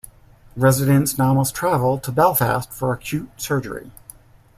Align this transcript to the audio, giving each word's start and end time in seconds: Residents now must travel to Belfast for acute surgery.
Residents 0.55 1.19
now 1.19 1.31
must 1.35 1.53
travel 1.53 1.99
to 1.99 2.11
Belfast 2.11 2.73
for 2.73 2.91
acute 2.91 3.29
surgery. 3.37 3.91